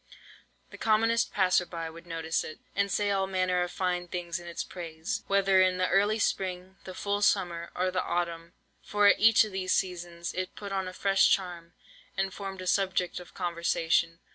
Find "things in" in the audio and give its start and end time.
4.07-4.47